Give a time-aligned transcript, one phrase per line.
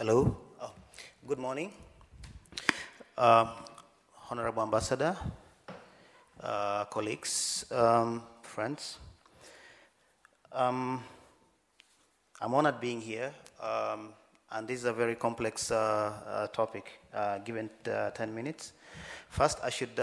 [0.00, 0.34] Hello.
[0.62, 0.72] Oh,
[1.28, 1.70] good morning.
[3.18, 3.52] Uh,
[4.30, 5.14] Honorable Ambassador,
[6.42, 8.96] uh, colleagues, um, friends.
[10.52, 11.04] Um,
[12.40, 14.14] I'm honored being here, um,
[14.52, 18.72] and this is a very complex uh, uh topic, uh, given uh, 10 minutes.
[19.28, 19.96] First, I should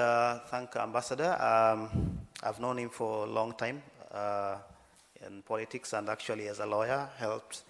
[0.51, 1.35] thank Ambassador.
[1.41, 3.81] Um, I've known him for a long time
[5.25, 7.63] in politics and actually as a lawyer, helped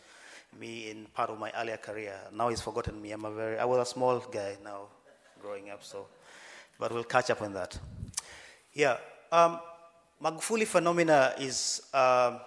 [0.59, 2.15] me in part of my earlier career.
[2.33, 3.11] Now he's forgotten me.
[3.11, 4.87] I'm a very, I was a small guy now
[5.41, 6.07] growing up, so,
[6.79, 7.77] but we'll catch up on that.
[8.73, 8.97] Yeah,
[9.31, 9.59] um,
[10.23, 12.39] Magufuli phenomena is, um,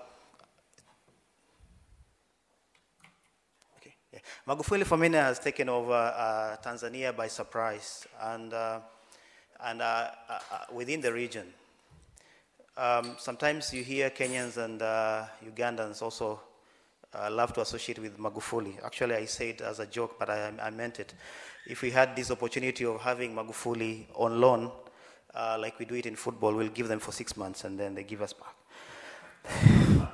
[3.77, 4.19] okay, yeah.
[4.47, 8.81] Magufuli phenomena has taken over uh, Tanzania by surprise and, uh,
[9.65, 11.47] and uh, uh, uh within the region.
[12.77, 16.41] Um, sometimes you hear Kenyans and uh, Ugandans also
[17.15, 18.83] uh, love to associate with Magufuli.
[18.85, 21.15] Actually, I say it as a joke, but I, I meant it.
[21.67, 24.71] If we had this opportunity of having Magufuli on loan,
[25.35, 27.95] uh, like we do it in football, we'll give them for six months and then
[27.95, 28.55] they give us back.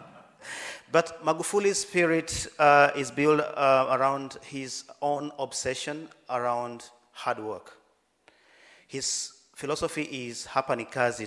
[0.92, 7.78] but Magufuli's spirit uh, is built uh, around his own obsession around hard work.
[8.86, 11.27] His philosophy is hapa ni kazi.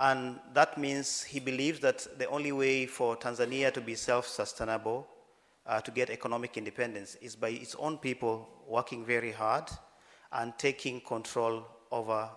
[0.00, 5.06] And that means he believes that the only way for Tanzania to be self sustainable,
[5.66, 9.64] uh, to get economic independence, is by its own people working very hard
[10.32, 12.30] and taking control over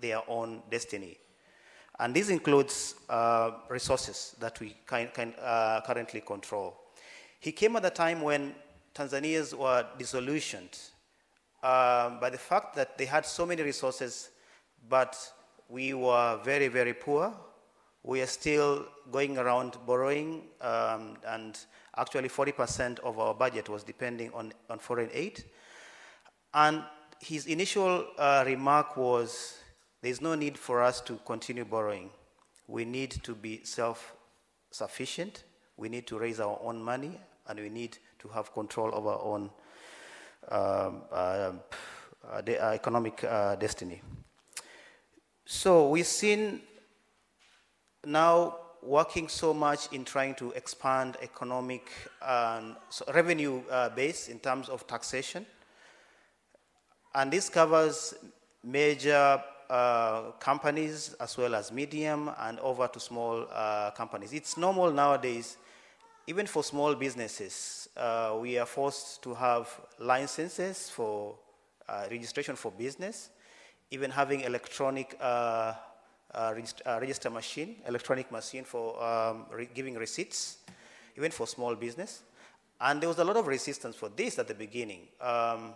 [0.00, 1.18] their own destiny.
[1.98, 6.76] And this includes uh, resources that we can, can, uh, currently control.
[7.40, 8.54] He came at a time when
[8.94, 10.78] Tanzanians were disillusioned
[11.64, 14.30] uh, by the fact that they had so many resources,
[14.88, 15.16] but
[15.68, 17.32] we were very, very poor.
[18.02, 21.58] We are still going around borrowing, um, and
[21.96, 25.44] actually 40% of our budget was depending on, on foreign aid.
[26.54, 26.82] And
[27.20, 29.58] his initial uh, remark was
[30.00, 32.10] there's no need for us to continue borrowing.
[32.66, 34.14] We need to be self
[34.70, 35.44] sufficient,
[35.76, 39.20] we need to raise our own money, and we need to have control of our
[39.20, 39.50] own
[40.50, 41.52] um, uh,
[42.30, 42.42] uh,
[42.72, 44.02] economic uh, destiny.
[45.50, 46.60] So we've seen
[48.04, 51.88] now working so much in trying to expand economic
[52.20, 55.46] um, so revenue uh, base in terms of taxation.
[57.14, 58.12] And this covers
[58.62, 64.34] major uh, companies as well as medium and over to small uh, companies.
[64.34, 65.56] It's normal nowadays,
[66.26, 69.66] even for small businesses, uh, we are forced to have
[69.98, 71.36] licenses for
[71.88, 73.30] uh, registration for business
[73.90, 75.74] even having electronic uh,
[76.34, 76.54] uh,
[76.84, 80.58] uh, register machine, electronic machine for um, re giving receipts,
[81.16, 82.22] even for small business.
[82.80, 85.08] And there was a lot of resistance for this at the beginning.
[85.20, 85.72] Um,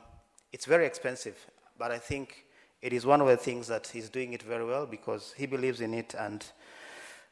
[0.52, 1.36] it's very expensive,
[1.78, 2.44] but I think
[2.82, 5.80] it is one of the things that he's doing it very well because he believes
[5.80, 6.44] in it and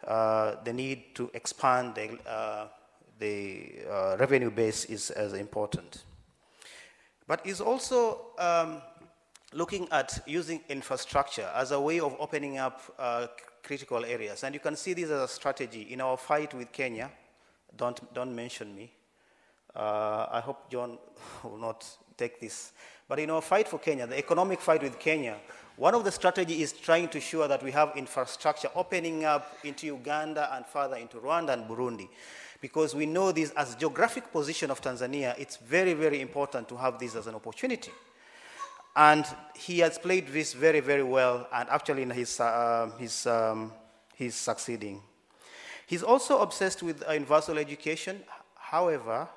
[0.07, 2.69] uh, the need to expand the, uh,
[3.19, 6.05] the uh, revenue base is as important.
[7.27, 8.81] But he's also um,
[9.53, 13.27] looking at using infrastructure as a way of opening up uh,
[13.63, 14.45] critical areas.
[14.45, 17.11] And you can see this as a strategy in our fight with Kenya.
[17.77, 18.93] Don't, don't mention me.
[19.75, 20.99] Uh, I hope John
[21.45, 22.73] will not take this.
[23.09, 25.37] But in our fight for Kenya, the economic fight with Kenya,
[25.77, 29.87] one of the strategies is trying to ensure that we have infrastructure opening up into
[29.87, 32.09] Uganda and further into Rwanda and Burundi.
[32.61, 36.99] Because we know this as geographic position of Tanzania, it's very, very important to have
[36.99, 37.91] this as an opportunity.
[38.97, 39.25] And
[39.55, 43.73] he has played this very, very well, and actually, he's, uh, he's, um,
[44.15, 45.01] he's succeeding.
[45.87, 48.23] He's also obsessed with universal education.
[48.55, 49.29] However,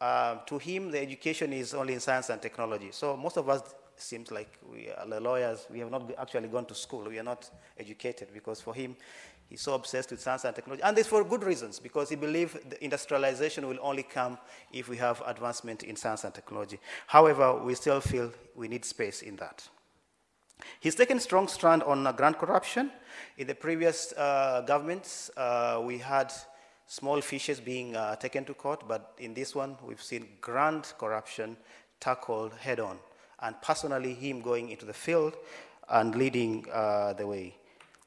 [0.00, 2.88] uh, to him, the education is only in science and technology.
[2.92, 5.66] So most of us seems like we are lawyers.
[5.70, 7.04] We have not actually gone to school.
[7.04, 8.96] We are not educated because for him,
[9.50, 10.84] He's so obsessed with science and technology.
[10.84, 14.38] And this for good reasons, because he believes industrialization will only come
[14.72, 16.78] if we have advancement in science and technology.
[17.08, 19.68] However, we still feel we need space in that.
[20.78, 22.92] He's taken strong stand on uh, grand corruption.
[23.38, 26.32] In the previous uh, governments, uh, we had
[26.86, 31.56] small fishes being uh, taken to court, but in this one, we've seen grand corruption
[31.98, 32.98] tackled head on.
[33.40, 35.34] And personally, him going into the field
[35.88, 37.56] and leading uh, the way.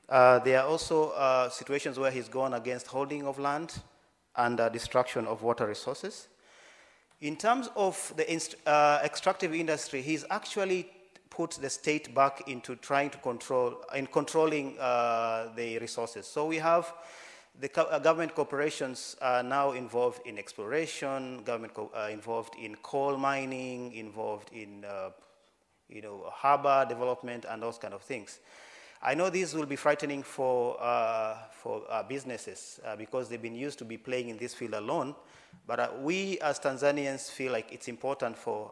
[0.10, 3.74] Uh, there are also uh, situations where he's gone against holding of land
[4.36, 6.28] and uh, destruction of water resources.
[7.22, 10.90] In terms of the uh, extractive industry, he's actually
[11.30, 16.28] put the state back into trying to control, in controlling uh, the resources.
[16.28, 16.94] So we have
[17.60, 23.94] the co- government corporations are now involved in exploration, government co- involved in coal mining,
[23.94, 24.86] involved in
[25.90, 28.40] you know, harbor development and those kind of things.
[29.06, 33.54] I know this will be frightening for, uh, for uh, businesses uh, because they've been
[33.56, 35.14] used to be playing in this field alone.
[35.68, 38.72] But uh, we as Tanzanians feel like it's important for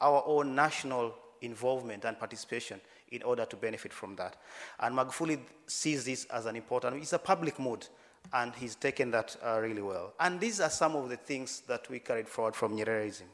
[0.00, 2.80] our own national involvement and participation
[3.12, 4.34] in order to benefit from that.
[4.80, 5.38] And Magufuli
[5.68, 7.86] sees this as an important, it's a public mood,
[8.32, 10.12] and he's taken that uh, really well.
[10.18, 13.26] And these are some of the things that we carried forward from Nyerereism.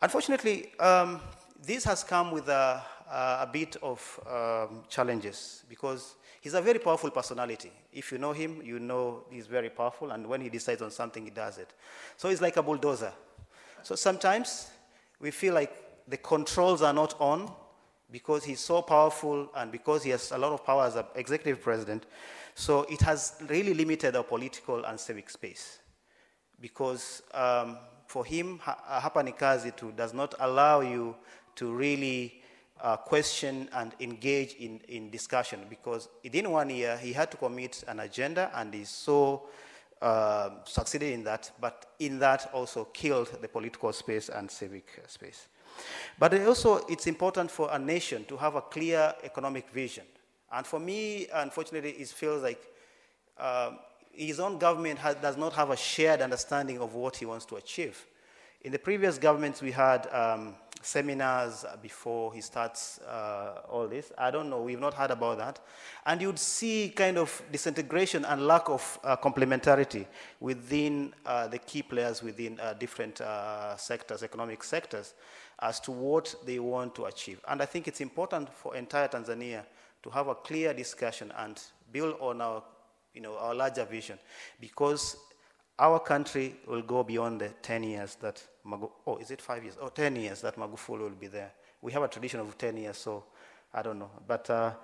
[0.00, 1.20] Unfortunately, um,
[1.64, 7.10] this has come with a, a bit of um, challenges because he's a very powerful
[7.10, 7.70] personality.
[7.92, 11.24] If you know him, you know he's very powerful, and when he decides on something,
[11.24, 11.72] he does it.
[12.16, 13.12] So he's like a bulldozer.
[13.82, 14.70] So sometimes
[15.20, 15.72] we feel like
[16.08, 17.50] the controls are not on
[18.10, 21.62] because he's so powerful and because he has a lot of power as an executive
[21.62, 22.06] president.
[22.54, 25.78] So it has really limited our political and civic space
[26.60, 29.32] because um, for him, hapa ni
[29.96, 31.16] does not allow you
[31.56, 32.41] to really
[32.82, 37.82] uh, question and engage in, in discussion because within one year he had to commit
[37.86, 39.44] an agenda and he so
[40.02, 45.46] uh, succeeded in that, but in that also killed the political space and civic space.
[46.18, 50.04] But also, it's important for a nation to have a clear economic vision.
[50.52, 52.60] And for me, unfortunately, it feels like
[53.38, 53.78] um,
[54.10, 57.56] his own government has, does not have a shared understanding of what he wants to
[57.56, 58.04] achieve.
[58.62, 64.12] In the previous governments, we had um, seminars before he starts uh, all this.
[64.18, 65.60] I don't know, we've not heard about that.
[66.04, 70.06] And you'd see kind of disintegration and lack of uh, complementarity
[70.40, 75.14] within uh, the key players within uh, different uh, sectors, economic sectors,
[75.60, 77.40] as to what they want to achieve.
[77.48, 79.64] And I think it's important for entire Tanzania
[80.02, 81.60] to have a clear discussion and
[81.92, 82.62] build on our,
[83.14, 84.18] you know, our larger vision
[84.60, 85.16] because
[85.82, 88.40] our country will go beyond the 10 years that,
[89.04, 89.76] oh, is it five years?
[89.80, 91.50] Oh, 10 years that Magufuli will be there.
[91.82, 93.24] We have a tradition of 10 years, so
[93.74, 94.10] I don't know.
[94.24, 94.74] But uh,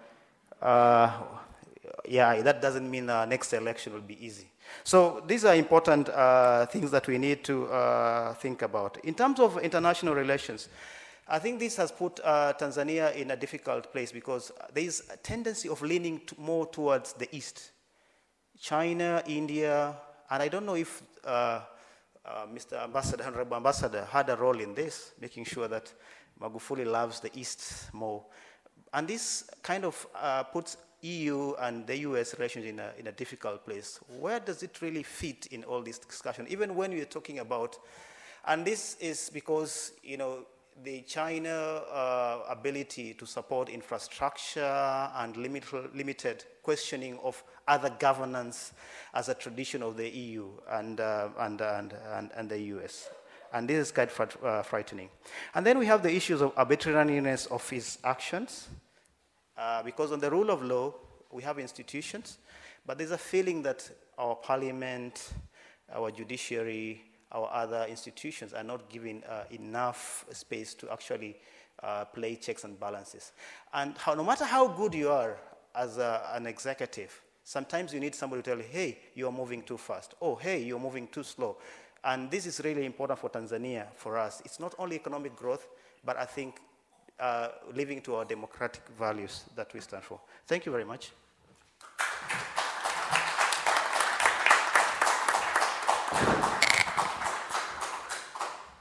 [0.60, 1.12] uh,
[2.04, 4.50] yeah, that doesn't mean uh, next election will be easy.
[4.82, 8.98] So these are important uh, things that we need to uh, think about.
[9.04, 10.68] In terms of international relations,
[11.28, 15.16] I think this has put uh, Tanzania in a difficult place because there is a
[15.16, 17.70] tendency of leaning to more towards the East.
[18.60, 19.94] China, India,
[20.30, 21.60] and I don't know if uh,
[22.25, 22.82] uh, Mr.
[22.82, 25.92] Ambassador, Honorable Ambassador, had a role in this, making sure that
[26.40, 28.25] Magufuli loves the East more.
[28.92, 33.12] And this kind of uh, puts EU and the US relations in a, in a
[33.12, 34.00] difficult place.
[34.19, 36.46] Where does it really fit in all this discussion?
[36.48, 37.78] Even when we're talking about,
[38.46, 40.46] and this is because, you know,
[40.84, 45.64] the China uh, ability to support infrastructure and limit,
[45.94, 48.75] limited questioning of other governance
[49.15, 53.09] as a tradition of the EU and, uh, and, and, and, and, the US.
[53.55, 54.11] And this is quite
[54.44, 55.09] uh, frightening.
[55.55, 58.69] And then we have the issues of arbitrariness of his actions.
[59.56, 60.93] Uh, because on the rule of law,
[61.32, 62.37] we have institutions,
[62.85, 65.32] but there's a feeling that our parliament,
[65.94, 67.00] our judiciary,
[67.32, 71.35] our other institutions are not given uh, enough space to actually
[71.82, 73.32] uh, play checks and balances.
[73.73, 75.38] And how, no matter how good you are
[75.78, 79.78] as a, an executive, sometimes you need somebody to tell you, hey, you're moving too
[79.78, 80.14] fast.
[80.20, 81.56] Oh, hey, you're moving too slow.
[82.04, 84.42] And this is really important for Tanzania, for us.
[84.44, 85.67] It's not only economic growth,
[86.05, 86.60] but I think
[87.19, 90.20] uh, living to our democratic values that we stand for.
[90.46, 91.12] Thank you very much.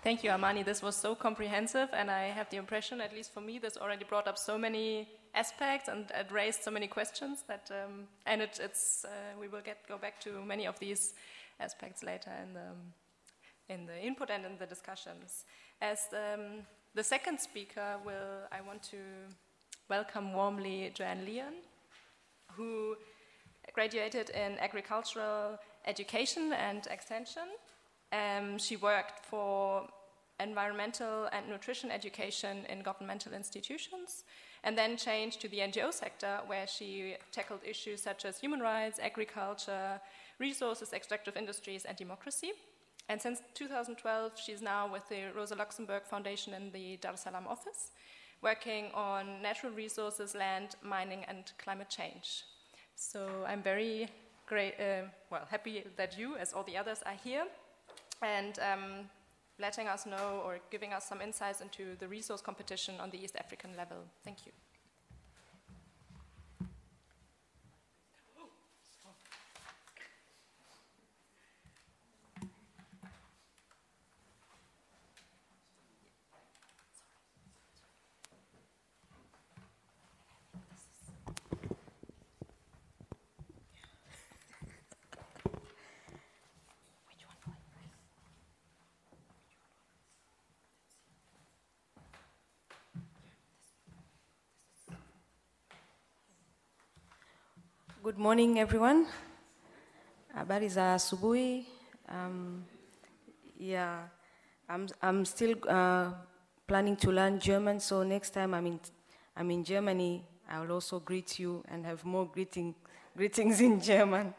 [0.08, 0.64] Thank you, Amani.
[0.64, 4.06] This was so comprehensive, and I have the impression, at least for me, this already
[4.06, 8.58] brought up so many aspects and it raised so many questions that, um, and it,
[8.64, 11.14] it's uh, we will get go back to many of these
[11.60, 15.44] aspects later in the in the input and in the discussions.
[15.82, 19.00] As um, the second speaker, will I want to
[19.90, 21.56] welcome warmly Joanne Leon,
[22.54, 22.96] who
[23.74, 27.50] graduated in agricultural education and extension.
[28.14, 29.86] Um, she worked for
[30.40, 34.24] environmental and nutrition education in governmental institutions,
[34.64, 39.00] and then changed to the NGO sector, where she tackled issues such as human rights,
[39.02, 40.00] agriculture,
[40.40, 42.52] resources, extractive industries, and democracy.
[43.10, 47.48] And since 2012, she's now with the Rosa Luxemburg Foundation in the Dar es Salaam
[47.48, 47.92] office,
[48.42, 52.44] working on natural resources, land, mining, and climate change.
[52.96, 54.10] So I'm very
[54.46, 57.46] great, uh, well, happy that you, as all the others, are here.
[58.22, 59.10] And um,
[59.60, 63.36] letting us know or giving us some insights into the resource competition on the East
[63.38, 63.98] African level.
[64.24, 64.52] Thank you.
[98.08, 99.06] Good morning, everyone.
[100.34, 101.66] Habari za asubuhi.
[102.08, 102.64] Um,
[103.60, 104.08] yeah,
[104.70, 106.12] I'm, I'm still uh,
[106.68, 108.80] planning to learn German, so next time I'm in,
[109.36, 112.76] I'm in Germany, I will also greet you and have more greeting,
[113.18, 114.34] greetings in German.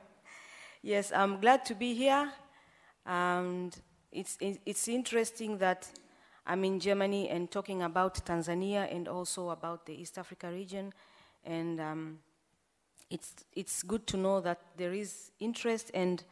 [0.80, 2.32] Yes, I'm glad to be here.
[3.04, 3.78] And
[4.10, 5.86] it's, it's interesting that
[6.46, 10.94] I'm in Germany and talking about Tanzania and also about the East Africa region.
[11.44, 12.18] And um,
[13.10, 16.24] it's, it's good to know that there is interest and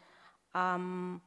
[0.55, 1.21] um,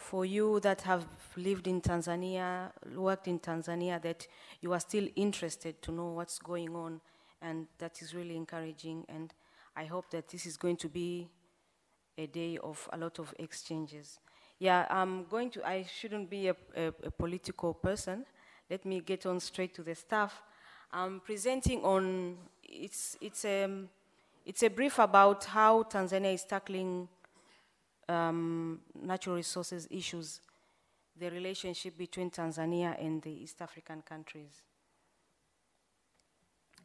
[0.00, 1.06] for you that have
[1.36, 4.26] lived in Tanzania, worked in Tanzania, that
[4.60, 7.00] you are still interested to know what's going on,
[7.42, 9.04] and that is really encouraging.
[9.08, 9.32] And
[9.76, 11.28] I hope that this is going to be
[12.16, 14.18] a day of a lot of exchanges.
[14.58, 18.24] Yeah, I'm going to, I shouldn't be a, a, a political person.
[18.70, 20.42] Let me get on straight to the stuff.
[20.92, 23.88] I'm presenting on, it's, it's, a, um,
[24.50, 27.06] it's a brief about how Tanzania is tackling
[28.08, 30.40] um, natural resources issues,
[31.16, 34.62] the relationship between Tanzania and the East African countries.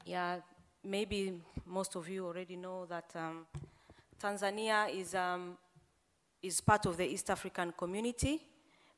[0.05, 0.41] Yeah,
[0.83, 3.47] maybe most of you already know that um,
[4.21, 5.57] Tanzania is, um,
[6.43, 8.43] is part of the East African community.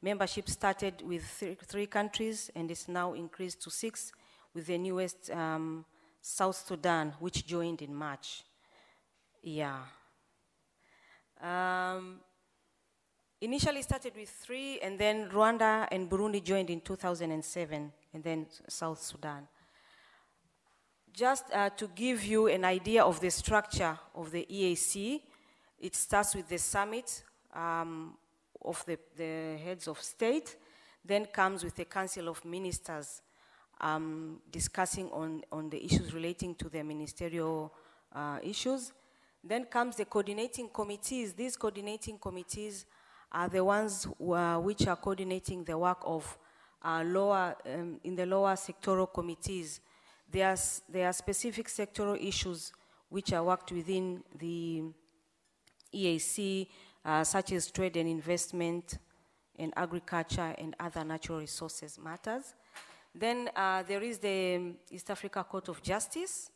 [0.01, 4.11] Membership started with three, three countries and is now increased to six
[4.53, 5.85] with the newest um,
[6.21, 8.43] South Sudan, which joined in March.
[9.47, 9.79] Yeah.
[11.41, 12.19] Um,
[13.39, 19.01] initially started with three, and then Rwanda and Burundi joined in 2007, and then South
[19.01, 19.47] Sudan.
[21.13, 25.21] Just uh, to give you an idea of the structure of the EAC,
[25.79, 27.23] it starts with the summit
[27.55, 28.17] um,
[28.61, 30.57] of the, the, heads of state,
[31.05, 33.21] then comes with the Council of Ministers
[33.79, 37.73] um, discussing on, on the issues relating to the ministerial
[38.13, 38.91] uh, issues.
[39.43, 41.33] Then comes the coordinating committees.
[41.33, 42.85] These coordinating committees
[43.31, 46.37] are the ones who which are coordinating the work of
[46.83, 49.81] uh, lower, um, in the lower sectoral committees.
[50.29, 50.57] There are,
[50.89, 52.71] there are specific sectoral issues
[53.09, 54.83] which are worked within the
[55.93, 56.67] EAC,
[57.05, 58.97] uh, such as trade and investment,
[59.57, 62.53] and agriculture, and other natural resources matters.
[63.15, 66.51] Then uh, there is the East Africa Court of Justice,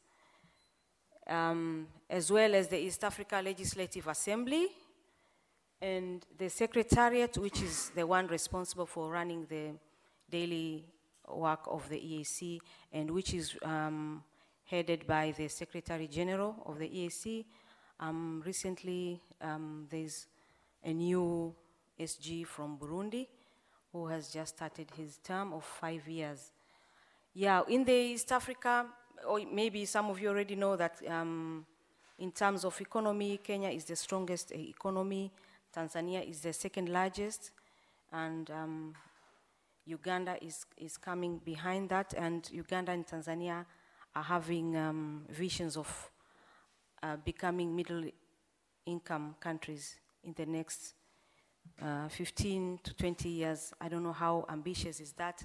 [1.27, 4.67] um, as well as the East Africa Legislative Assembly,
[5.81, 9.71] and the Secretariat, which is the one responsible for running the
[10.29, 10.85] daily
[11.27, 12.59] work of the EAC,
[12.93, 14.23] and which is um,
[14.65, 17.45] headed by the Secretary General of the EAC.
[17.99, 20.27] Um, recently, um, there's
[20.83, 21.53] a new
[21.99, 23.27] SG from Burundi
[23.91, 26.51] who has just started his term of five years.
[27.33, 28.85] Yeah, in the East Africa,
[29.27, 31.65] or maybe some of you already know that um,
[32.19, 35.31] in terms of economy, Kenya is the strongest economy,
[35.75, 37.51] Tanzania is the second largest,
[38.11, 38.95] and um,
[39.85, 43.65] Uganda is, is coming behind that, and Uganda and Tanzania
[44.15, 46.11] are having um, visions of
[47.01, 48.03] uh, becoming middle
[48.85, 50.93] income countries in the next
[51.81, 53.73] uh, 15 to 20 years.
[53.79, 55.43] I don't know how ambitious is that.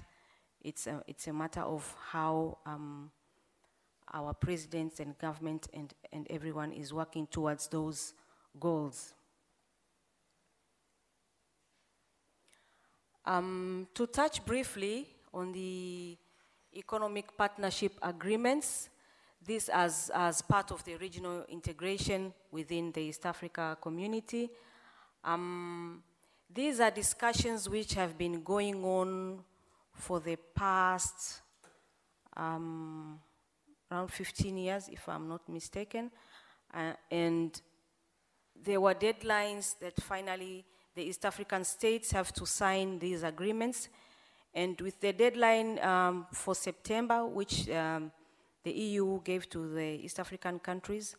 [0.61, 3.11] It's a, it's a matter of how um,
[4.13, 8.13] our presidents and government and, and everyone is working towards those
[8.59, 9.13] goals.
[13.25, 16.17] Um, to touch briefly on the
[16.75, 18.89] economic partnership agreements,
[19.45, 24.49] this as, as part of the regional integration within the East Africa community.
[25.23, 26.01] Um,
[26.53, 29.43] these are discussions which have been going on
[29.93, 31.41] for the past
[32.35, 33.19] um,
[33.91, 36.11] around 15 years, if I'm not mistaken.
[36.73, 37.61] Uh, and
[38.63, 40.65] there were deadlines that finally
[40.95, 43.89] the East African states have to sign these agreements.
[44.53, 48.11] And with the deadline um, for September, which um,
[48.63, 51.15] the EU gave to the East African countries,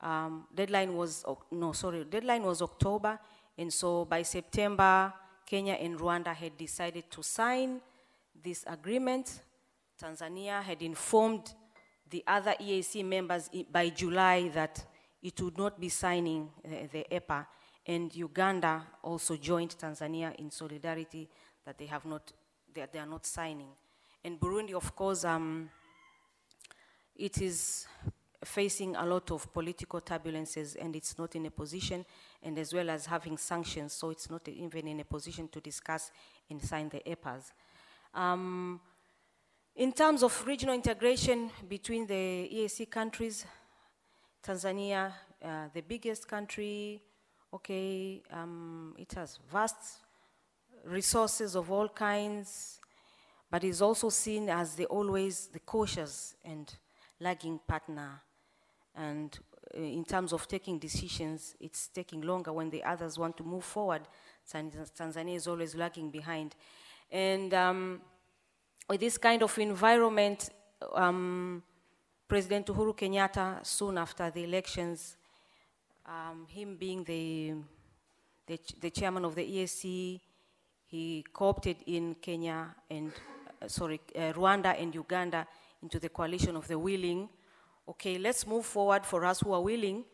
[0.00, 3.18] um, deadline was, no, sorry, deadline was October.
[3.58, 5.12] And so by September,
[5.44, 7.80] Kenya and Rwanda had decided to sign
[8.42, 9.42] this agreement.
[10.02, 11.54] Tanzania had informed
[12.10, 14.84] the other EAC members by July that
[15.22, 17.46] it would not be signing the, the EPA,
[17.86, 21.28] and Uganda also joined Tanzania in solidarity
[21.64, 22.32] that they have not,
[22.72, 23.68] they, they are not signing.
[24.24, 25.70] And Burundi, of course, um,
[27.14, 27.86] it is
[28.44, 32.04] facing a lot of political turbulences and it's not in a position,
[32.42, 36.10] and as well as having sanctions, so it's not even in a position to discuss
[36.50, 37.52] and sign the EPAs.
[38.14, 38.80] Um,
[39.76, 43.44] in terms of regional integration between the EAC countries,
[44.42, 45.12] Tanzania
[45.44, 47.00] uh, the biggest country,
[47.52, 49.98] okay, um, it has vast
[50.84, 52.80] resources of all kinds,
[53.50, 56.74] but is also seen as the always the cautious and
[57.20, 58.22] lagging partner.
[58.94, 59.38] And
[59.76, 63.64] uh, in terms of taking decisions, it's taking longer when the others want to move
[63.64, 64.02] forward.
[64.50, 66.56] Tanzania is always lagging behind.
[67.10, 68.00] And um,
[68.88, 70.50] with this kind of environment,
[70.94, 71.62] um,
[72.28, 75.16] President Uhuru Kenyatta, soon after the elections,
[76.06, 77.54] um, him being the,
[78.46, 80.20] the, the, chairman of the EAC,
[80.86, 83.12] he co-opted in Kenya and,
[83.60, 85.46] uh, sorry, uh, Rwanda and Uganda
[85.82, 87.28] into the coalition of the willing.
[87.88, 90.04] Okay, let's move forward for us who are willing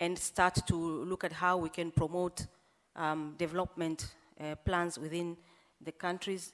[0.00, 2.46] and start to look at how we can promote
[2.94, 5.36] um, development uh, plans within
[5.80, 6.52] the countries.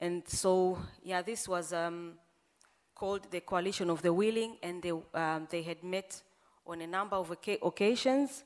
[0.00, 2.14] And so, yeah, this was um,
[2.94, 6.22] called the Coalition of the Willing, and they, um, they had met
[6.66, 8.44] on a number of occasions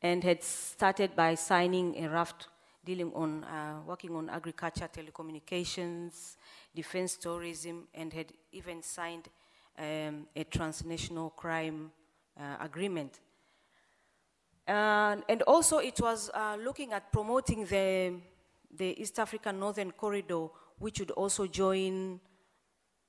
[0.00, 2.48] and had started by signing a raft
[2.84, 6.36] dealing on uh, working on agriculture, telecommunications,
[6.74, 9.28] defense tourism, and had even signed
[9.78, 11.92] um, a transnational crime
[12.38, 13.20] uh, agreement.
[14.66, 18.14] and also, it was uh, looking at promoting the,
[18.76, 20.48] the East African Northern Corridor,
[20.82, 22.20] which would also join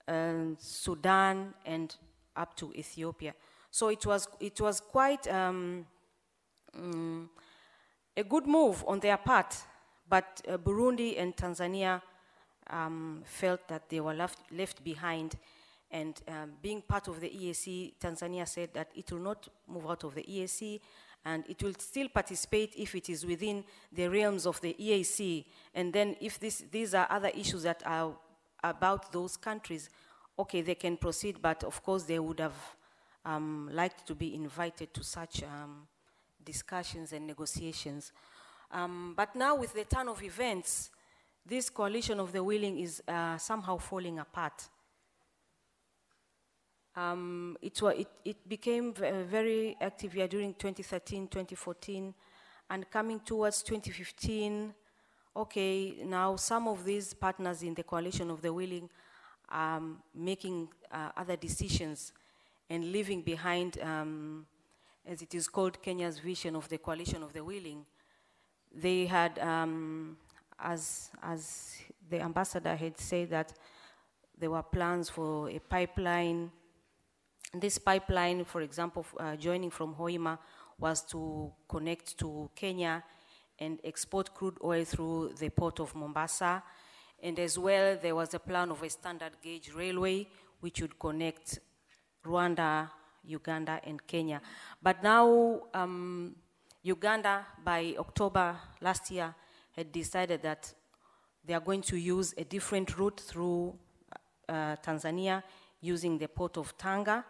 [0.08, 1.96] um, Sudan and
[2.36, 3.34] up to Ethiopia.
[3.72, 5.86] So it was, it was quite um,
[6.76, 7.30] um,
[8.16, 9.58] a good move on their part,
[10.08, 12.02] but uh, Burundi and Tanzania
[12.70, 15.36] um, felt that they were left, left behind.
[15.90, 20.04] And um, being part of the EAC, Tanzania said that it will not move out
[20.04, 20.80] of the EAC
[21.26, 25.46] and it will still participate if it is within the realms of the EAC.
[25.74, 28.14] And then if this, these are other issues that are
[28.64, 29.90] about those countries,
[30.38, 32.56] okay, they can proceed, but of course they would have
[33.26, 35.88] um, liked to be invited to such um,
[36.44, 38.12] discussions and negotiations.
[38.72, 40.90] Um, but now with the turn of events,
[41.46, 44.68] this coalition of the willing is uh, somehow falling apart.
[46.96, 52.14] Um, it, it, it, became very active here during 2013, 2014,
[52.70, 54.74] and coming towards 2015,
[55.36, 58.90] okay, now some of these partners in the coalition of the willing
[59.50, 59.82] are
[60.14, 62.14] making uh, other decisions
[62.70, 64.46] and leaving behind, um,
[65.06, 67.86] as it is called, Kenya's vision of the coalition of the willing.
[68.74, 70.18] They had, um,
[70.60, 71.76] as, as
[72.10, 73.54] the ambassador had said, that
[74.38, 76.52] there were plans for a pipeline.
[77.56, 80.40] This pipeline, for example, uh, joining from Hoima,
[80.80, 83.04] was to connect to Kenya
[83.60, 86.64] and export crude oil through the port of Mombasa.
[87.22, 90.28] And as well, there was a plan of a standard gauge railway
[90.62, 91.60] which would connect
[92.26, 92.90] Rwanda,
[93.24, 94.42] Uganda, and Kenya.
[94.82, 96.36] But now, um,
[96.82, 99.36] Uganda, by October last year,
[99.74, 100.74] had decided that
[101.46, 103.76] they are going to use a different route through
[104.50, 105.44] uh, Tanzania
[105.82, 107.24] using the port of Tanga.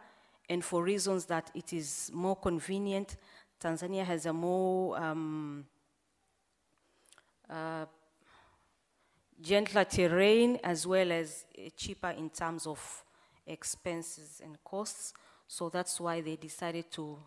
[0.50, 3.18] And for reasons that it is more convenient,
[3.60, 5.66] Tanzania has a more um,
[7.50, 7.86] uh,
[9.42, 13.04] gentler terrain as well as uh, cheaper in terms of
[13.48, 15.14] expenses and costs.
[15.48, 17.18] So that's why they decided to,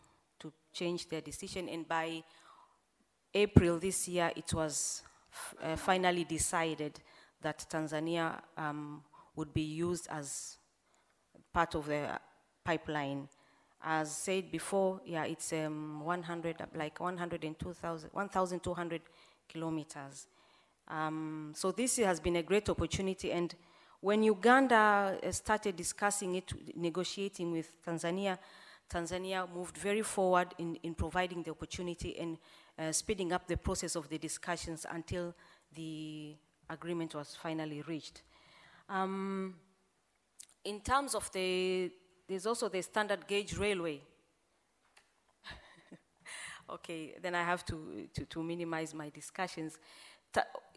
[0.40, 1.68] to change their decision.
[1.68, 2.22] And by
[3.32, 5.02] April this year, it was
[5.62, 7.00] uh, finally decided
[7.42, 9.02] that Tanzania um,
[9.36, 10.56] would be used as
[11.52, 12.18] part of the
[12.66, 13.28] pipeline.
[13.82, 19.02] As said before, yeah, it's um, 100, like 102,000, 1,200
[19.48, 20.26] kilometers.
[20.88, 23.30] Um, so this has been a great opportunity.
[23.30, 23.54] And
[24.00, 28.38] when Uganda uh, started discussing it, negotiating with Tanzania,
[28.90, 32.38] Tanzania moved very forward in, in providing the opportunity and
[32.78, 35.34] uh, speeding up the process of the discussions until
[35.74, 36.34] the
[36.68, 38.22] agreement was finally reached.
[38.88, 39.54] Um,
[40.64, 41.90] in terms of the,
[42.28, 44.00] there's also the standard gauge railway.
[46.70, 49.78] okay, then I have to, to, to minimize my discussions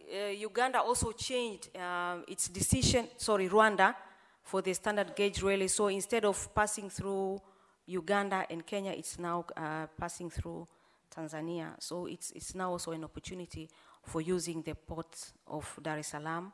[0.09, 3.95] uh, Uganda also changed um, its decision, sorry, Rwanda,
[4.43, 5.67] for the standard gauge railway.
[5.67, 7.41] So instead of passing through
[7.85, 10.67] Uganda and Kenya, it's now uh, passing through
[11.15, 11.73] Tanzania.
[11.79, 13.69] So it's, it's now also an opportunity
[14.03, 15.15] for using the port
[15.47, 16.51] of Dar es Salaam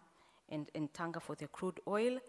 [0.49, 2.19] and, and Tanga for the crude oil.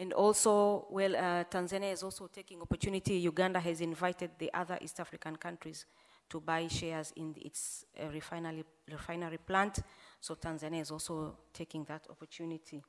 [0.00, 3.18] And also, well, uh, Tanzania is also taking opportunity.
[3.18, 5.84] Uganda has invited the other East African countries
[6.30, 9.80] to buy shares in its uh, refinery, refinery plant.
[10.18, 12.82] So Tanzania is also taking that opportunity.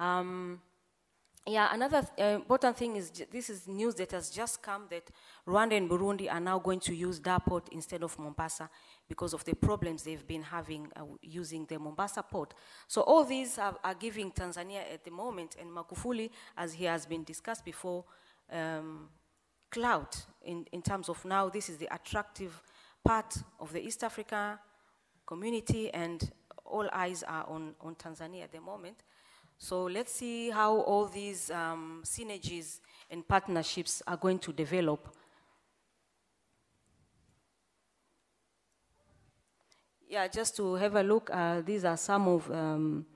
[0.00, 0.60] Um,
[1.46, 5.10] Yeah, another th- uh, important thing is this is news that has just come that
[5.44, 8.70] Rwanda and Burundi are now going to use Dar port instead of Mombasa
[9.08, 12.54] because of the problems they've been having uh, using the Mombasa port.
[12.88, 17.06] So all these are, are giving Tanzania at the moment, and Magufuli, as he has
[17.06, 18.04] been discussed before,
[18.50, 19.08] um,
[19.70, 22.62] clout in, in terms of now this is the attractive
[23.04, 24.60] part of the East Africa
[25.26, 26.30] community, and
[26.64, 29.04] all eyes are on, on Tanzania at the moment.
[29.58, 35.14] So let's see how all these um, synergies and partnerships are going to develop.
[40.12, 43.06] Yeah, just to have a look, uh, these are some of um,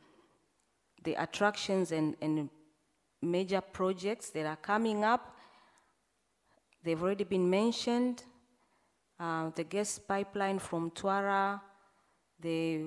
[1.04, 2.48] the attractions and, and
[3.20, 5.36] major projects that are coming up.
[6.82, 8.22] They've already been mentioned.
[9.20, 11.60] Uh, the gas pipeline from Mtwara,
[12.40, 12.86] the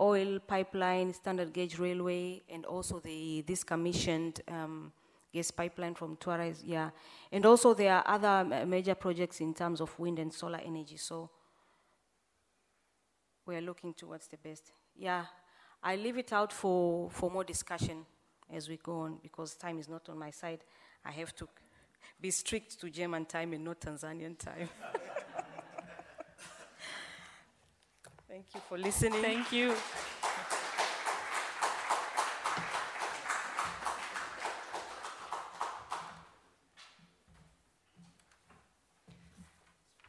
[0.00, 4.92] oil pipeline, standard gauge railway, and also the this commissioned um,
[5.32, 6.52] gas pipeline from Mtwara.
[6.64, 6.90] Yeah,
[7.30, 10.96] and also there are other major projects in terms of wind and solar energy.
[10.96, 11.30] So
[13.46, 14.72] we are looking towards the best.
[14.96, 15.24] Yeah,
[15.82, 18.06] I leave it out for for more discussion
[18.52, 20.60] as we go on because time is not on my side.
[21.04, 21.48] I have to
[22.20, 24.68] be strict to German time and not Tanzanian time.
[28.28, 29.22] Thank you for listening.
[29.22, 29.74] Thank you.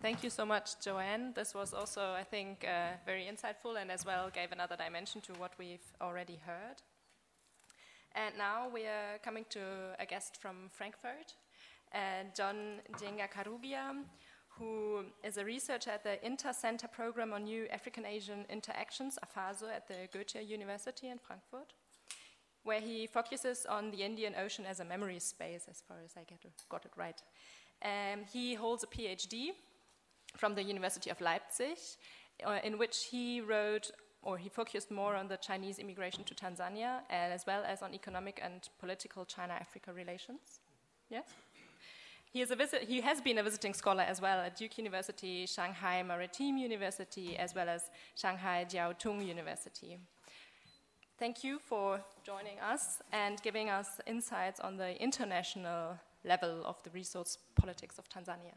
[0.05, 1.33] Thank you so much, Joanne.
[1.33, 5.33] This was also, I think, uh, very insightful and as well gave another dimension to
[5.33, 6.77] what we've already heard.
[8.13, 9.61] And now we are coming to
[9.97, 11.33] a guest from Frankfurt,
[11.91, 14.03] uh, John Njenga Karugia,
[14.59, 19.87] who is a researcher at the Inter-Center Program on New African Asian Interactions, AFRASO, at
[19.87, 21.73] the Goethe University in Frankfurt,
[22.61, 26.25] where he focuses on the Indian Ocean as a memory space, as far as I
[26.25, 27.19] get, got it right.
[27.83, 29.49] Um, he holds a PhD
[30.37, 31.77] from the University of Leipzig,
[32.45, 37.01] uh, in which he wrote or he focused more on the Chinese immigration to Tanzania,
[37.11, 40.59] and as well as on economic and political China-Africa relations.
[41.09, 41.25] Yes.
[42.33, 45.45] He, is a visit, he has been a visiting scholar as well at Duke University,
[45.45, 47.83] Shanghai Maritime University, as well as
[48.15, 49.99] Shanghai Jiao Tong University.
[51.17, 56.89] Thank you for joining us and giving us insights on the international level of the
[56.89, 58.55] resource politics of Tanzania.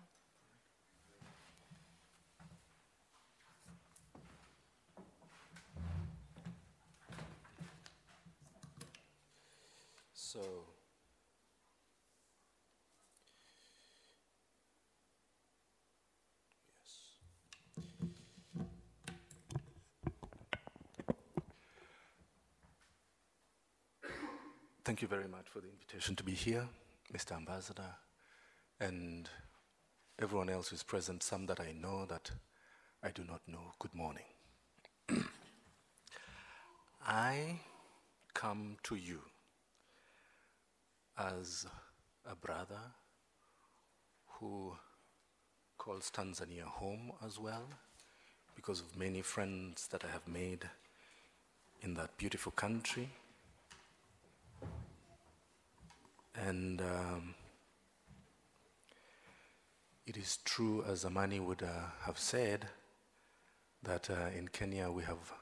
[10.38, 10.44] So,
[16.70, 16.92] yes.
[24.85, 26.68] Thank you very much for the invitation to be here,
[27.12, 27.33] Mr.
[27.33, 27.96] Ambassador,
[28.79, 29.29] and
[30.22, 32.31] everyone else who's present, some that I know that
[33.03, 33.72] I do not know.
[33.81, 34.22] Good morning.
[37.05, 37.59] I
[38.35, 39.22] come to you
[41.18, 41.66] as
[42.31, 42.81] a brother
[44.38, 44.76] who
[45.76, 47.64] calls Tanzania home as well
[48.54, 50.68] because of many friends that I have made
[51.83, 53.09] in that beautiful country.
[56.35, 57.35] And um,
[60.07, 62.66] it is true, as Amani would uh, have said,
[63.83, 65.33] that uh, in Kenya we have,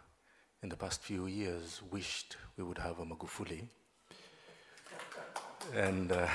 [0.62, 3.68] in the past few years, wished we would have a Magufuli
[5.74, 6.28] and uh,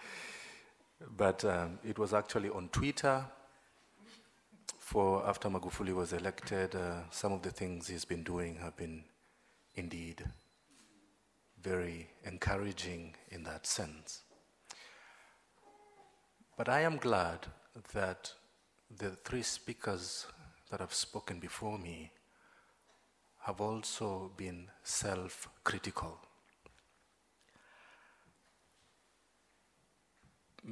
[1.16, 3.24] but um, it was actually on Twitter.
[4.78, 9.04] For after Magufuli was elected, uh, some of the things he's been doing have been
[9.74, 10.24] indeed
[11.62, 14.22] very encouraging in that sense.
[16.56, 17.46] But I am glad
[17.92, 18.32] that
[18.96, 20.26] the three speakers
[20.70, 22.10] that have spoken before me
[23.40, 26.27] have also been self critical.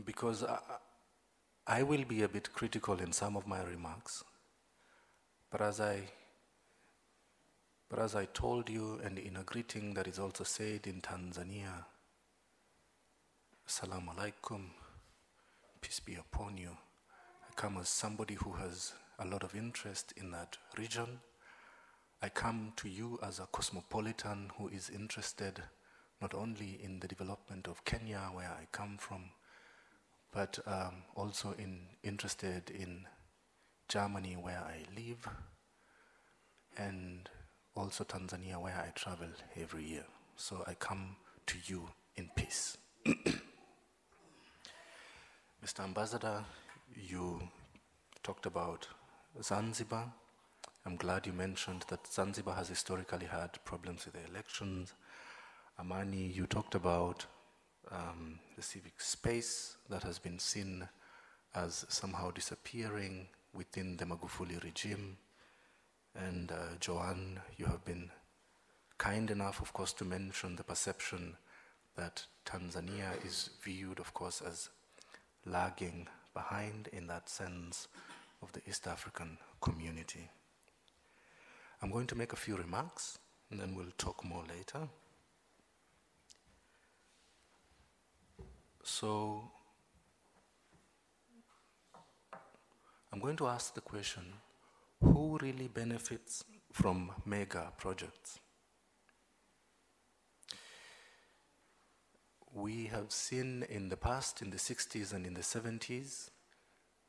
[0.05, 0.59] Because I,
[1.67, 4.23] I will be a bit critical in some of my remarks,
[5.51, 6.03] but as I
[7.89, 11.85] but as I told you, and in a greeting that is also said in Tanzania,
[13.69, 14.63] Assalamu alaikum,
[15.81, 16.71] peace be upon you.
[17.49, 21.21] I come as somebody who has a lot of interest in that region.
[22.21, 25.63] I come to you as a cosmopolitan who is interested
[26.21, 29.31] not only in the development of Kenya, where I come from,
[30.37, 33.07] but um, also in, interested in
[33.89, 35.27] Germany, where I live,
[36.77, 37.27] and
[37.75, 40.05] also Tanzania, where I travel every year.
[40.37, 42.77] So I come to you in peace.
[45.65, 45.81] Mr.
[45.81, 46.45] Ambassador,
[46.95, 47.41] you
[48.23, 48.87] talked about
[49.43, 50.13] Zanzibar.
[50.85, 54.93] I'm glad you mentioned that Zanzibar has historically had problems with the elections.
[55.81, 57.25] Amani, you talked about
[57.91, 60.89] um, the civic space that has been seen
[61.55, 65.17] as somehow disappearing within the Magufuli regime.
[66.15, 68.11] And uh, Joanne, you have been
[68.99, 71.37] kind enough, of course, to mention the perception
[71.97, 74.69] that Tanzania is viewed, of course, as
[75.45, 77.89] lagging behind in that sense
[78.43, 80.29] of the East African community.
[81.83, 83.19] I'm going to make a few remarks
[83.51, 84.89] and then we'll talk more later.
[88.89, 89.43] So,
[93.13, 94.23] I'm going to ask the question
[95.01, 98.39] who really benefits from mega projects?
[102.55, 106.31] We have seen in the past, in the 60s and in the 70s,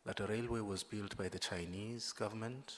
[0.03, 2.77] that a railway was built by the Chinese government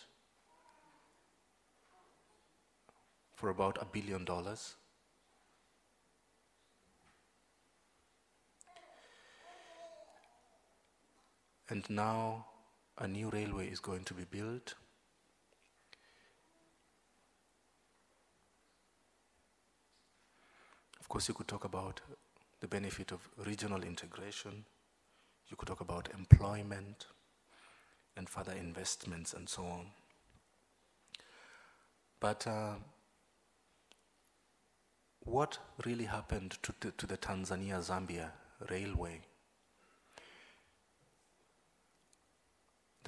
[3.33, 4.75] for about a billion dollars.
[11.69, 12.45] And now
[12.97, 14.73] a new railway is going to be built.
[20.99, 22.01] Of course, you could talk about
[22.60, 24.65] the benefit of regional integration,
[25.47, 27.05] you could talk about employment
[28.17, 29.88] and further investments and so on.
[32.19, 32.73] But uh,
[35.21, 38.32] what really happened to, to, to the Tanzania Zambia
[38.69, 39.21] railway?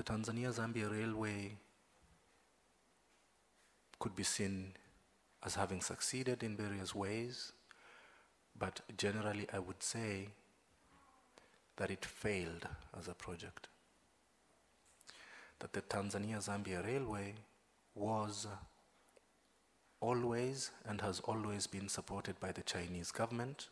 [0.02, 1.52] The Tanzania Zambia railway
[4.00, 4.74] could be seen
[5.46, 7.52] as having succeeded in various ways,
[8.58, 10.30] but generally I would say
[11.78, 13.68] that it failed as a project.
[15.60, 17.36] That the Tanzania Zambia railway
[17.94, 18.48] was
[20.00, 23.68] always and has always been supported by the Chinese government.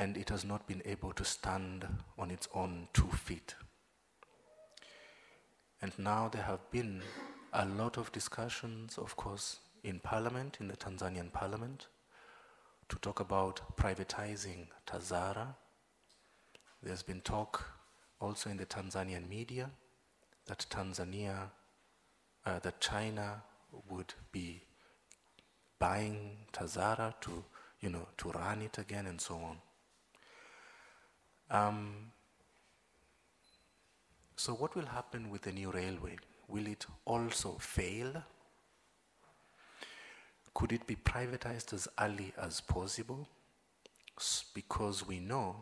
[0.00, 1.86] And it has not been able to stand
[2.18, 3.54] on its own two feet.
[5.82, 7.02] And now there have been
[7.52, 11.88] a lot of discussions, of course, in parliament, in the Tanzanian parliament,
[12.88, 15.54] to talk about privatizing Tazara.
[16.82, 17.62] There's been talk
[18.22, 19.70] also in the Tanzanian media
[20.46, 21.50] that Tanzania,
[22.46, 23.42] uh, that China
[23.90, 24.62] would be
[25.78, 27.44] buying Tazara to,
[27.80, 29.58] you know, to run it again and so on.
[31.50, 32.12] Um,
[34.36, 36.16] so what will happen with the new railway?
[36.48, 38.22] Will it also fail?
[40.54, 43.28] Could it be privatized as early as possible?
[44.54, 45.56] Because we know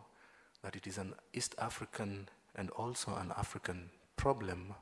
[0.62, 4.74] that it is an East African and also an African problem,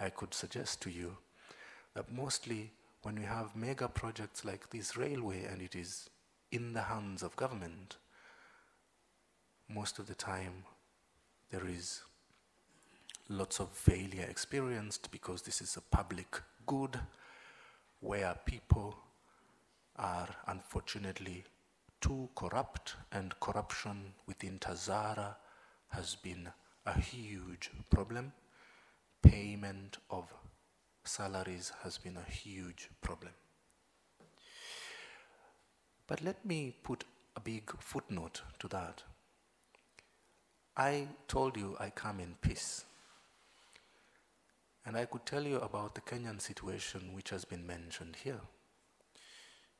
[0.00, 1.16] I could suggest to you
[1.94, 6.08] that mostly when we have mega projects like this railway and it is
[6.50, 7.96] in the hands of government,
[9.68, 10.64] most of the time
[11.50, 12.02] there is
[13.28, 16.98] lots of failure experienced because this is a public good
[18.00, 18.96] where people
[19.96, 21.44] are unfortunately
[22.00, 25.34] too corrupt and corruption within Tazara
[25.88, 26.48] has been
[26.86, 28.32] a huge problem.
[29.22, 30.32] Payment of
[31.04, 33.32] salaries has been a huge problem.
[36.06, 37.04] But let me put
[37.36, 39.02] a big footnote to that.
[40.78, 42.84] I told you I come in peace.
[44.86, 48.40] And I could tell you about the Kenyan situation which has been mentioned here.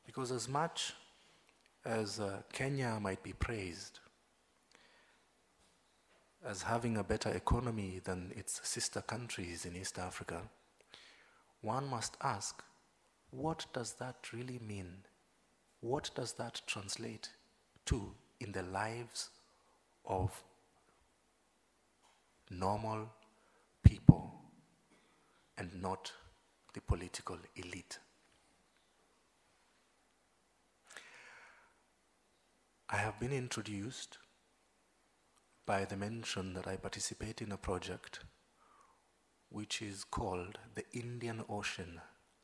[0.05, 0.95] Because as much
[1.85, 4.01] as uh, Kenya might be praised
[6.45, 10.43] as having a better economy than its sister countries in East Africa,
[11.61, 12.63] one must ask,
[13.31, 15.05] what does that really mean?
[15.81, 17.31] What does that translate
[17.87, 19.31] to in the lives
[20.05, 20.43] of
[22.51, 23.11] normal
[23.83, 24.33] people
[25.57, 26.13] and not
[26.75, 27.99] the political elite?
[32.91, 34.19] I have been introduced
[35.67, 38.21] by the mention that I participate in a project
[39.51, 42.01] which is called the Indian Ocean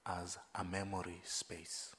[0.07, 1.97] as a memory space.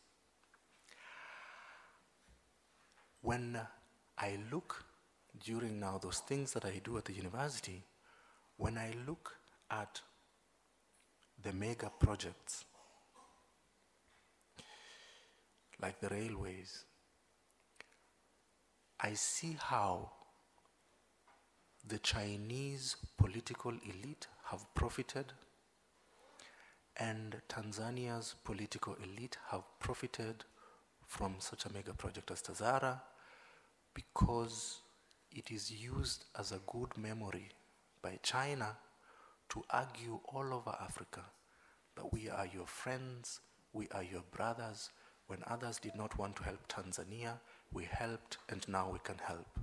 [3.22, 3.60] When
[4.18, 4.86] I look
[5.44, 7.84] during now those things that I do at the university,
[8.58, 9.36] when I look
[9.70, 10.02] at
[11.44, 12.66] the mega projects,
[15.82, 16.86] like the railways,
[19.00, 20.12] I see how
[21.88, 25.34] the Chinese political elite have profited
[26.98, 30.46] and Tanzania's political elite have profited
[31.06, 33.02] from such a mega project as Tazara
[33.94, 34.80] because
[35.32, 37.50] it is used as a good memory
[38.06, 38.78] by China
[39.50, 41.22] to argue all over Africa
[41.96, 43.40] that we are your friends,
[43.74, 44.92] we are your brothers.
[45.26, 47.40] When others did not want to help Tanzania,
[47.74, 49.60] we helped, and now we can help.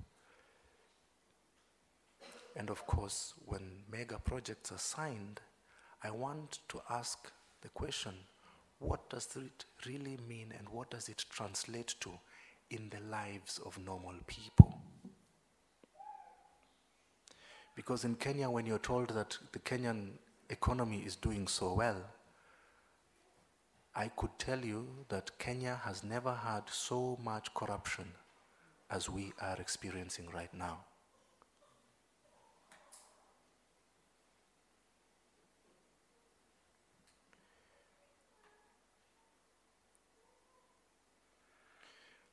[2.56, 5.40] And of course, when mega projects are signed,
[6.02, 8.14] I want to ask the question
[8.80, 12.10] what does it really mean and what does it translate to
[12.70, 14.82] in the lives of normal people?
[17.74, 20.10] Because in Kenya, when you're told that the Kenyan
[20.50, 22.02] economy is doing so well,
[23.94, 28.12] I could tell you that Kenya has never had so much corruption
[28.90, 30.80] as we are experiencing right now.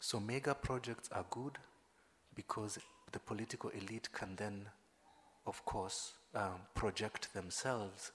[0.01, 1.59] So mega projects are good
[2.33, 2.79] because
[3.11, 4.65] the political elite can then,
[5.49, 8.11] of course, um, project themselves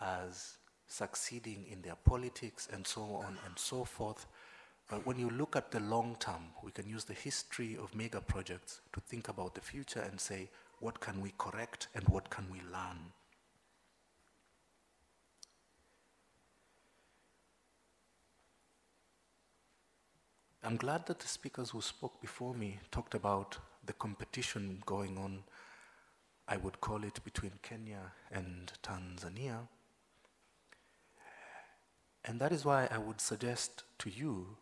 [0.00, 4.26] as succeeding in their politics and so on and so forth.
[4.88, 8.20] But when you look at the long term, we can use the history of mega
[8.20, 10.48] projects to think about the future and say,
[10.80, 13.12] what can we correct and what can we learn?
[20.62, 25.42] I'm glad that the speakers who spoke before me talked about the competition going on,
[26.48, 29.68] I would call it between Kenya and Tanzania.
[32.24, 34.56] And that is why I would suggest to you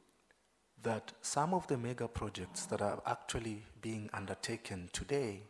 [0.82, 5.42] that some of the mega projects that are actually being undertaken today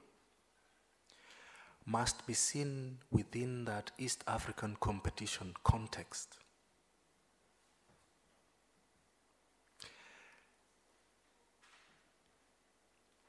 [1.87, 6.37] must be seen within that East African competition context.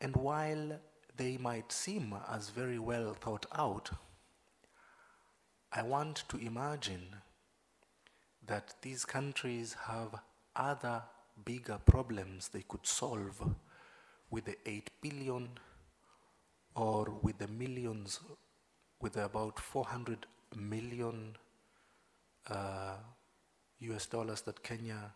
[0.01, 0.79] And while
[1.17, 3.89] they might seem as very well thought out,
[5.71, 7.15] I want to imagine
[8.45, 10.15] that these countries have
[10.55, 11.03] other
[11.43, 13.55] bigger problems they could solve
[14.29, 15.49] with the 8 billion
[16.75, 18.19] or with the millions,
[19.01, 20.25] with the about 400
[20.55, 21.35] million
[22.49, 22.95] uh,
[23.79, 25.11] US dollars that Kenya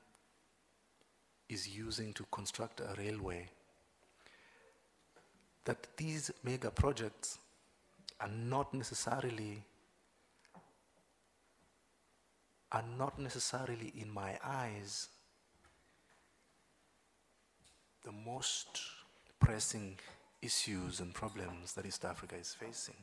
[1.47, 3.49] is using to construct a railway
[5.65, 7.37] that these mega projects
[8.19, 9.63] are not necessarily
[12.71, 15.09] are not necessarily in my eyes
[18.05, 18.79] the most
[19.39, 19.99] pressing
[20.41, 22.95] issues and problems that East Africa is facing.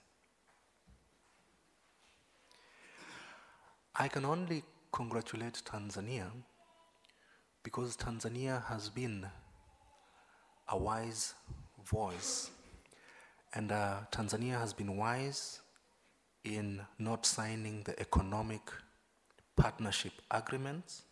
[3.95, 6.31] I can only congratulate Tanzania
[7.63, 9.27] because Tanzania has been
[10.69, 11.35] a wise
[11.91, 12.51] voice.
[13.55, 15.61] And uh, Tanzania has been wise
[16.45, 18.63] in not signing the economic
[19.57, 21.03] partnership agreements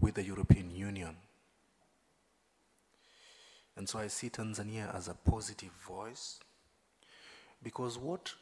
[0.00, 1.16] with the European Union.
[3.76, 6.38] And so I see Tanzania as a positive voice
[7.62, 8.32] because what,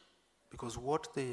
[0.51, 1.27] because what the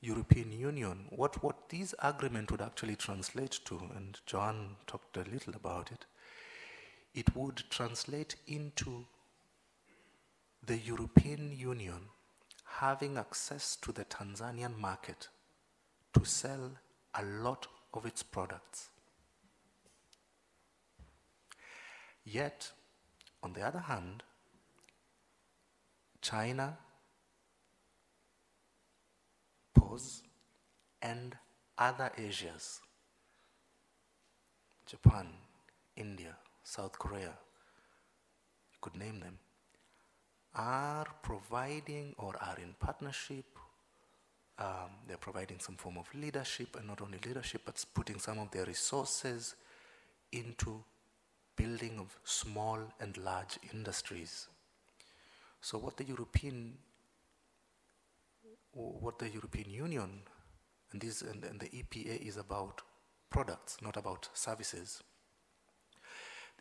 [0.00, 5.54] European Union, what, what this agreement would actually translate to, and Joan talked a little
[5.54, 6.04] about it,
[7.14, 9.04] it would translate into
[10.64, 12.08] the European Union
[12.64, 15.28] having access to the Tanzanian market
[16.14, 16.72] to sell
[17.14, 18.88] a lot of its products.
[22.24, 22.70] Yet,
[23.42, 24.22] on the other hand,
[26.20, 26.78] China,
[29.74, 30.22] pause,
[31.02, 31.36] and
[31.76, 32.80] other Asias,
[34.86, 35.26] Japan,
[35.96, 37.32] India, South Korea,
[38.72, 39.38] you could name them,
[40.54, 43.46] are providing or are in partnership.
[44.58, 48.50] Um, they're providing some form of leadership, and not only leadership, but putting some of
[48.50, 49.56] their resources
[50.30, 50.84] into
[51.56, 54.48] building of small and large industries.
[55.60, 56.74] So, what the European,
[58.72, 60.22] what the European Union,
[60.92, 62.82] and this and, and the EPA is about
[63.30, 65.02] products, not about services.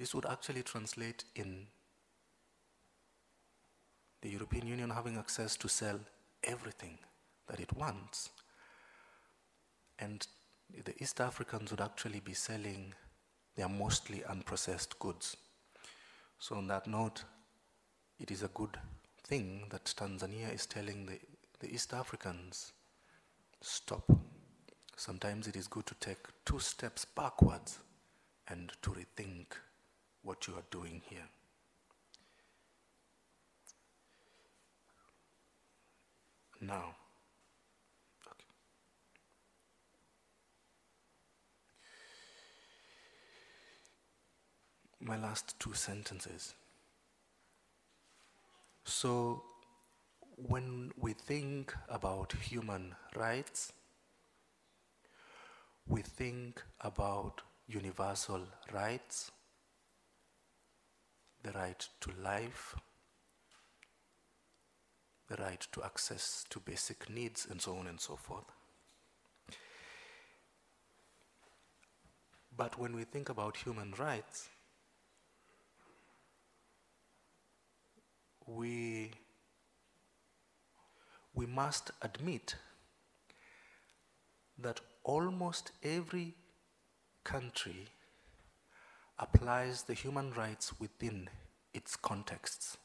[0.01, 1.67] This would actually translate in
[4.21, 5.99] the European Union having access to sell
[6.43, 6.97] everything
[7.47, 8.31] that it wants.
[9.99, 10.25] And
[10.85, 12.95] the East Africans would actually be selling
[13.55, 15.37] their mostly unprocessed goods.
[16.39, 17.23] So, on that note,
[18.19, 18.79] it is a good
[19.23, 21.19] thing that Tanzania is telling the,
[21.59, 22.73] the East Africans
[23.61, 24.11] stop.
[24.97, 27.77] Sometimes it is good to take two steps backwards
[28.47, 29.45] and to rethink
[30.23, 31.27] what you are doing here.
[36.61, 36.95] Now,
[44.99, 46.53] my last two sentences.
[48.83, 49.43] So,
[50.35, 53.73] when we think about human rights,
[55.87, 58.41] we think about universal
[58.71, 59.31] rights,
[61.43, 62.75] the right to life,
[65.27, 68.45] the right to access to basic needs, and so on and so forth.
[72.55, 74.49] But when we think about human rights,
[78.45, 79.11] we,
[81.33, 82.55] we must admit
[84.59, 86.35] that almost every
[87.23, 87.87] country
[89.21, 91.29] applies the human rights within
[91.73, 92.77] its contexts.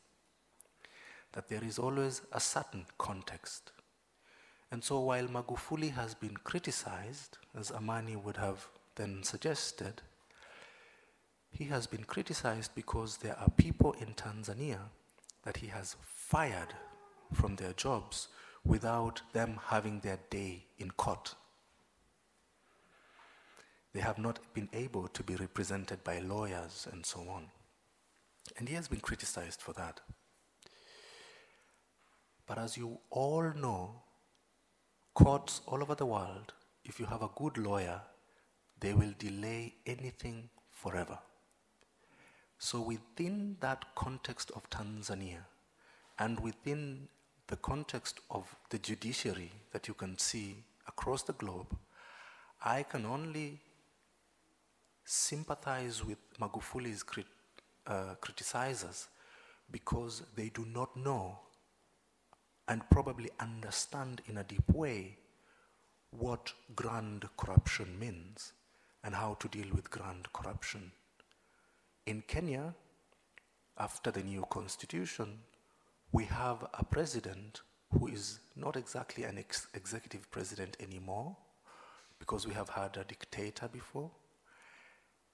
[1.33, 3.73] That there is always a certain context.
[4.71, 10.03] And so while Magufuli has been criticized, as Amani would have then suggested,
[11.51, 14.81] he has been criticized because there are people in Tanzania
[15.45, 16.75] that he has fired
[17.33, 18.29] from their jobs
[18.65, 21.35] without them having their day in court.
[23.97, 27.47] They have not been able to be represented by lawyers and so on.
[28.59, 30.01] And he has been criticized for that.
[32.47, 34.03] But as you all know,
[35.15, 36.53] courts all over the world,
[36.85, 38.03] if you have a good lawyer,
[38.81, 41.19] they will delay anything forever.
[42.59, 45.47] So, within that context of Tanzania
[46.19, 47.09] and within
[47.47, 51.75] the context of the judiciary that you can see across the globe,
[52.63, 53.61] I can only
[55.07, 57.27] sympathize with Magufuli's crit,
[57.87, 59.07] uh, criticizers
[59.71, 61.39] because they do not know
[62.69, 65.17] and probably understand in a deep way
[66.11, 68.53] what grand corruption means
[69.05, 70.91] and how to deal with grand corruption.
[72.07, 72.75] In Kenya,
[73.79, 75.39] after the new constitution,
[76.11, 77.61] we have a president
[77.93, 81.37] who is not exactly an ex- executive president anymore
[82.19, 84.11] because we have had a dictator before.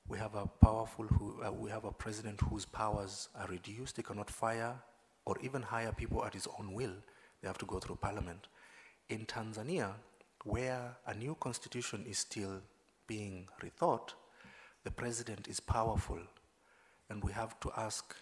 [0.08, 3.96] We have a powerful, who, uh, we have a president whose powers are reduced.
[3.96, 4.74] He cannot fire
[5.24, 6.94] or even hire people at his own will.
[7.40, 8.48] They have to go through parliament.
[9.08, 9.92] In Tanzania,
[10.44, 12.60] where a new constitution is still
[13.06, 14.10] being rethought,
[14.84, 16.18] the president is powerful.
[17.08, 18.16] And we have to ask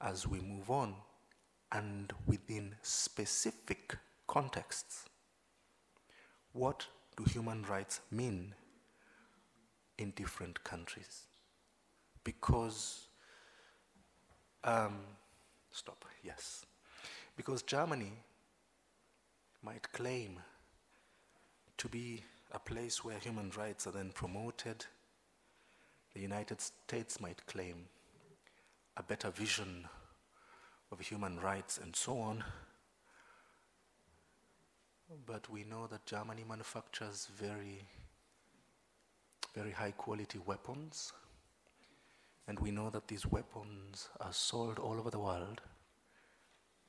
[0.00, 0.94] as we move on
[1.72, 5.08] and within specific contexts
[6.52, 6.86] what
[7.16, 8.54] do human rights mean
[10.00, 11.26] in different countries?
[12.24, 13.08] Because,
[14.64, 14.98] um,
[15.70, 16.64] stop, yes.
[17.36, 18.12] Because Germany
[19.62, 20.38] might claim
[21.76, 22.22] to be
[22.52, 24.84] a place where human rights are then promoted.
[26.14, 27.86] The United States might claim
[28.96, 29.86] a better vision
[30.90, 32.42] of human rights and so on.
[35.26, 37.84] But we know that Germany manufactures very,
[39.54, 41.12] very high quality weapons.
[42.46, 45.60] And we know that these weapons are sold all over the world.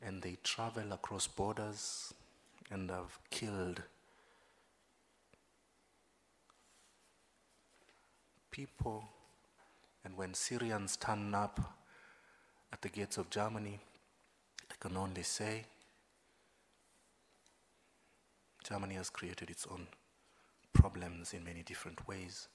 [0.01, 2.13] And they travel across borders
[2.71, 3.83] and have killed
[8.49, 9.03] people.
[10.03, 11.59] And when Syrians turn up
[12.73, 13.79] at the gates of Germany,
[14.71, 15.65] I can only say
[18.63, 19.87] Germany has created its own
[20.73, 22.47] problems in many different ways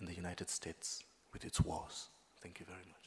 [0.00, 2.08] in the United States with its wars.
[2.42, 3.05] Thank you very much.